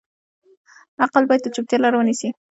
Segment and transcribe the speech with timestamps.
[1.05, 2.29] عقل باید د چوپتیا لاره ونیسي.